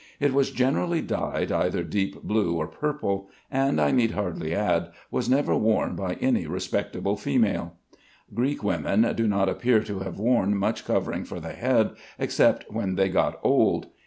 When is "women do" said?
8.63-9.27